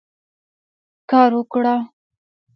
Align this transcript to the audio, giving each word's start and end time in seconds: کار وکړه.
کار 1.11 1.31
وکړه. 1.37 1.75